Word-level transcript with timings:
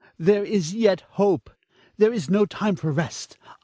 there 0.17 0.43
is 0.43 0.73
yet 0.73 1.01
hope. 1.11 1.47
There 1.97 2.11
is 2.11 2.27
no 2.27 2.47
time 2.47 2.75
for 2.75 2.91
rest. 2.91 3.37